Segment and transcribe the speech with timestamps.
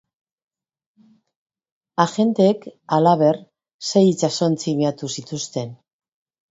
[2.05, 2.67] Agenteek,
[2.97, 3.41] halaber,
[3.93, 5.77] sei itsasontzi miatu zituzten.